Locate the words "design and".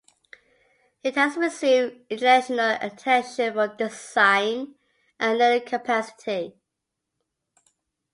3.67-5.37